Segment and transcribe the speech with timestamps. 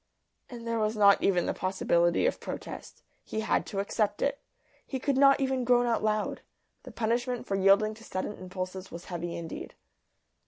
[0.49, 3.03] And there was not even the possibility of protest.
[3.23, 4.39] He had to accept it.
[4.83, 6.41] He could not even groan out loud.
[6.81, 9.75] The punishment for yielding to sudden impulses was heavy indeed.